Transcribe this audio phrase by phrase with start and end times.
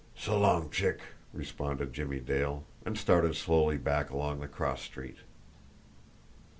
[0.17, 0.99] "S'long, Chick!"
[1.31, 5.17] responded Jimmie Dale and started slowly back along the cross street.